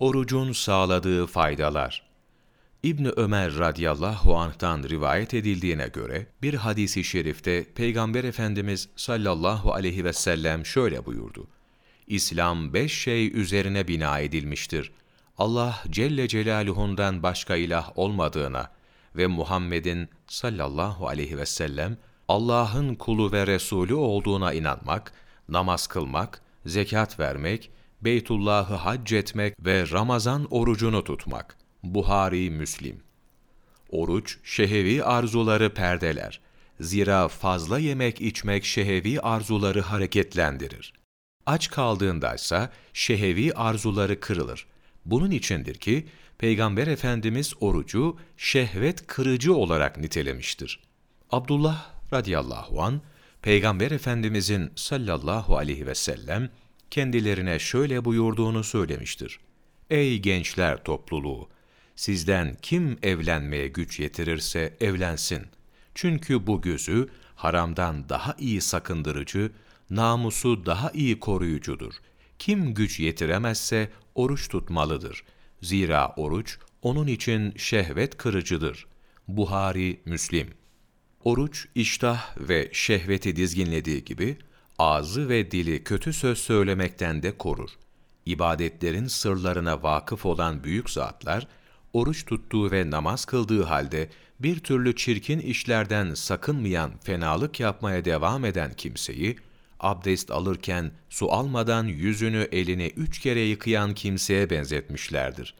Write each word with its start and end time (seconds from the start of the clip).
Orucun 0.00 0.52
sağladığı 0.52 1.26
faydalar 1.26 2.02
İbn 2.82 3.08
Ömer 3.16 3.58
radıyallahu 3.58 4.36
anh'tan 4.36 4.82
rivayet 4.82 5.34
edildiğine 5.34 5.88
göre 5.88 6.26
bir 6.42 6.54
hadisi 6.54 7.04
şerifte 7.04 7.64
Peygamber 7.74 8.24
Efendimiz 8.24 8.88
sallallahu 8.96 9.72
aleyhi 9.72 10.04
ve 10.04 10.12
sellem 10.12 10.66
şöyle 10.66 11.06
buyurdu. 11.06 11.46
İslam 12.06 12.74
beş 12.74 12.92
şey 12.92 13.40
üzerine 13.40 13.88
bina 13.88 14.18
edilmiştir. 14.18 14.92
Allah 15.38 15.82
Celle 15.90 16.28
Celaluhu'ndan 16.28 17.22
başka 17.22 17.56
ilah 17.56 17.98
olmadığına 17.98 18.70
ve 19.16 19.26
Muhammed'in 19.26 20.08
sallallahu 20.26 21.08
aleyhi 21.08 21.38
ve 21.38 21.46
sellem 21.46 21.96
Allah'ın 22.28 22.94
kulu 22.94 23.32
ve 23.32 23.46
Resulü 23.46 23.94
olduğuna 23.94 24.52
inanmak, 24.52 25.12
namaz 25.48 25.86
kılmak, 25.86 26.42
zekat 26.66 27.20
vermek, 27.20 27.70
Beytullah'ı 28.02 28.74
hac 28.74 29.12
etmek 29.12 29.54
ve 29.64 29.90
Ramazan 29.90 30.46
orucunu 30.50 31.04
tutmak. 31.04 31.56
Buhari 31.82 32.50
Müslim 32.50 33.00
Oruç, 33.90 34.38
şehevi 34.44 35.04
arzuları 35.04 35.74
perdeler. 35.74 36.40
Zira 36.80 37.28
fazla 37.28 37.78
yemek 37.78 38.20
içmek 38.20 38.64
şehevi 38.64 39.20
arzuları 39.20 39.80
hareketlendirir. 39.80 40.92
Aç 41.46 41.70
kaldığındaysa 41.70 42.72
şehevi 42.92 43.54
arzuları 43.54 44.20
kırılır. 44.20 44.66
Bunun 45.04 45.30
içindir 45.30 45.74
ki 45.74 46.06
Peygamber 46.38 46.86
Efendimiz 46.86 47.54
orucu 47.60 48.16
şehvet 48.36 49.06
kırıcı 49.06 49.54
olarak 49.54 49.98
nitelemiştir. 49.98 50.80
Abdullah 51.30 51.90
radıyallahu 52.12 52.82
an 52.82 53.00
Peygamber 53.42 53.90
Efendimizin 53.90 54.70
sallallahu 54.76 55.56
aleyhi 55.56 55.86
ve 55.86 55.94
sellem 55.94 56.50
kendilerine 56.90 57.58
şöyle 57.58 58.04
buyurduğunu 58.04 58.64
söylemiştir. 58.64 59.40
Ey 59.90 60.18
gençler 60.18 60.84
topluluğu! 60.84 61.48
Sizden 61.96 62.56
kim 62.62 62.98
evlenmeye 63.02 63.68
güç 63.68 64.00
yetirirse 64.00 64.76
evlensin. 64.80 65.42
Çünkü 65.94 66.46
bu 66.46 66.62
gözü 66.62 67.08
haramdan 67.34 68.08
daha 68.08 68.36
iyi 68.38 68.60
sakındırıcı, 68.60 69.52
namusu 69.90 70.66
daha 70.66 70.90
iyi 70.90 71.20
koruyucudur. 71.20 71.94
Kim 72.38 72.74
güç 72.74 73.00
yetiremezse 73.00 73.90
oruç 74.14 74.48
tutmalıdır. 74.48 75.24
Zira 75.62 76.08
oruç 76.16 76.58
onun 76.82 77.06
için 77.06 77.54
şehvet 77.56 78.16
kırıcıdır. 78.16 78.86
Buhari, 79.28 80.00
Müslim 80.04 80.48
Oruç, 81.24 81.66
iştah 81.74 82.36
ve 82.48 82.70
şehveti 82.72 83.36
dizginlediği 83.36 84.04
gibi, 84.04 84.38
ağzı 84.78 85.28
ve 85.28 85.50
dili 85.50 85.84
kötü 85.84 86.12
söz 86.12 86.38
söylemekten 86.38 87.22
de 87.22 87.38
korur. 87.38 87.70
İbadetlerin 88.26 89.06
sırlarına 89.06 89.82
vakıf 89.82 90.26
olan 90.26 90.64
büyük 90.64 90.90
zatlar, 90.90 91.46
oruç 91.92 92.24
tuttuğu 92.24 92.70
ve 92.70 92.90
namaz 92.90 93.24
kıldığı 93.24 93.62
halde 93.62 94.08
bir 94.40 94.60
türlü 94.60 94.96
çirkin 94.96 95.38
işlerden 95.38 96.14
sakınmayan, 96.14 96.90
fenalık 97.02 97.60
yapmaya 97.60 98.04
devam 98.04 98.44
eden 98.44 98.72
kimseyi, 98.74 99.36
abdest 99.80 100.30
alırken 100.30 100.90
su 101.08 101.32
almadan 101.32 101.84
yüzünü 101.84 102.48
elini 102.52 102.86
üç 102.86 103.18
kere 103.18 103.40
yıkayan 103.40 103.94
kimseye 103.94 104.50
benzetmişlerdir. 104.50 105.54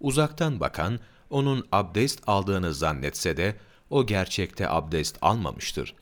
Uzaktan 0.00 0.60
bakan, 0.60 1.00
onun 1.30 1.66
abdest 1.72 2.22
aldığını 2.26 2.74
zannetse 2.74 3.36
de, 3.36 3.56
o 3.90 4.06
gerçekte 4.06 4.68
abdest 4.68 5.18
almamıştır. 5.22 5.94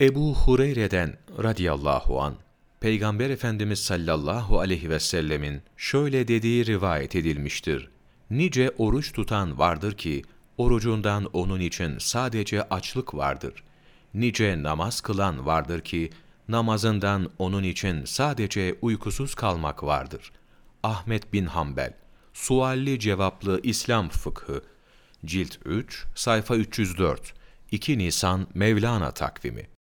Ebu 0.00 0.34
Hureyre'den 0.34 1.16
radıyallahu 1.42 2.22
an 2.22 2.34
Peygamber 2.80 3.30
Efendimiz 3.30 3.78
sallallahu 3.78 4.60
aleyhi 4.60 4.90
ve 4.90 5.00
sellemin 5.00 5.62
şöyle 5.76 6.28
dediği 6.28 6.66
rivayet 6.66 7.16
edilmiştir. 7.16 7.88
Nice 8.30 8.70
oruç 8.78 9.12
tutan 9.12 9.58
vardır 9.58 9.96
ki, 9.96 10.22
orucundan 10.58 11.24
onun 11.32 11.60
için 11.60 11.98
sadece 11.98 12.62
açlık 12.62 13.14
vardır. 13.14 13.64
Nice 14.14 14.62
namaz 14.62 15.00
kılan 15.00 15.46
vardır 15.46 15.80
ki, 15.80 16.10
namazından 16.48 17.30
onun 17.38 17.62
için 17.62 18.04
sadece 18.04 18.76
uykusuz 18.82 19.34
kalmak 19.34 19.82
vardır. 19.82 20.32
Ahmet 20.82 21.32
bin 21.32 21.46
Hanbel, 21.46 21.92
Sualli 22.32 23.00
Cevaplı 23.00 23.60
İslam 23.62 24.08
Fıkhı, 24.08 24.62
Cilt 25.24 25.56
3, 25.64 26.06
sayfa 26.14 26.56
304, 26.56 27.34
2 27.70 27.98
Nisan 27.98 28.46
Mevlana 28.54 29.10
takvimi 29.10 29.73